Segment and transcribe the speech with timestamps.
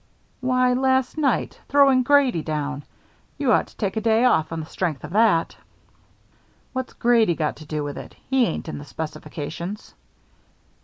[0.39, 2.81] "Why, last night; throwing Grady down.
[3.37, 5.55] You ought to take a day off on the strength of that."
[6.73, 8.15] "What's Grady got to do with it?
[8.31, 9.93] He ain't in the specifications."